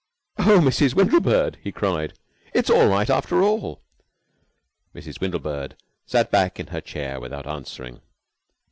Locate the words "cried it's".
1.71-2.71